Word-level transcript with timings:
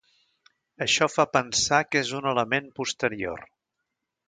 Això 0.85 1.07
fa 1.15 1.25
pensar 1.37 1.83
que 1.91 2.03
és 2.05 2.15
un 2.21 2.31
element 2.33 2.73
posterior. 2.81 3.47